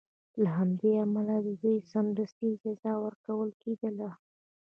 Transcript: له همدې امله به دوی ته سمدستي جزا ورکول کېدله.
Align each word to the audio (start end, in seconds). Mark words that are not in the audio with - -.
له 0.41 0.49
همدې 0.59 0.91
امله 1.03 1.35
به 1.43 1.51
دوی 1.61 1.77
ته 1.81 1.87
سمدستي 1.93 2.49
جزا 2.61 2.93
ورکول 3.03 3.49
کېدله. 3.61 4.11